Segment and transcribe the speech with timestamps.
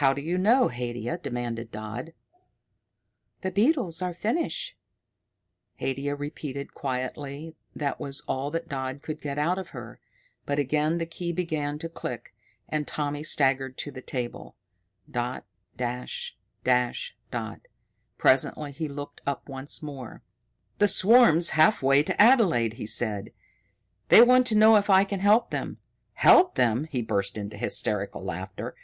[0.00, 2.12] "How d'you know, Haidia?" demanded Dodd.
[3.40, 4.76] "The beetles are finish,"
[5.76, 9.98] Haidia repeated quietly, and that was all that Dodd could get out of her.
[10.44, 12.34] But again the key began to click,
[12.68, 14.54] and Tommy staggered to the table.
[15.10, 15.46] Dot
[15.78, 17.66] dash dash dot.
[18.18, 20.22] Presently he looked up once more.
[20.76, 23.32] "The swarm's halfway to Adelaide," he said.
[24.10, 25.78] "They want to know if I can help them.
[26.12, 28.74] Help them!" He burst into hysterical laughter.